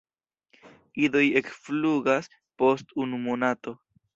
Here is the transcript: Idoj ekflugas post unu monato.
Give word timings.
Idoj 1.07 1.21
ekflugas 1.43 2.31
post 2.63 2.99
unu 3.05 3.21
monato. 3.29 3.77